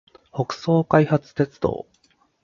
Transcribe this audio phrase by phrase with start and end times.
[0.33, 1.85] 北総開発鉄道